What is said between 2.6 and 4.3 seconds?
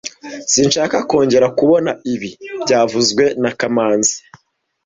byavuzwe na kamanzi